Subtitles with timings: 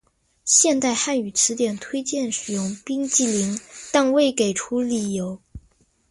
[0.45, 3.59] 《现代汉语词典》推荐使用“冰激凌”
[3.93, 5.39] 但未给出理由。